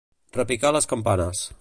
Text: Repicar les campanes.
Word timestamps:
Repicar 0.37 0.73
les 0.79 0.91
campanes. 0.95 1.49